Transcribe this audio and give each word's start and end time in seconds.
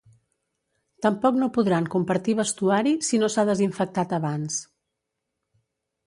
Tampoc 1.05 1.35
no 1.41 1.49
podran 1.57 1.89
compartir 1.95 2.33
vestuari 2.39 2.93
si 3.09 3.19
no 3.23 3.29
s’ha 3.33 3.45
desinfectat 3.51 4.15
abans. 4.19 4.57